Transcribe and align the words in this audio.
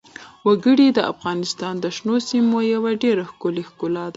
وګړي 0.47 0.87
د 0.93 0.99
افغانستان 1.13 1.73
د 1.79 1.85
شنو 1.97 2.15
سیمو 2.27 2.59
یوه 2.73 2.91
ډېره 3.03 3.23
ښکلې 3.31 3.63
ښکلا 3.69 4.03
ده. 4.07 4.09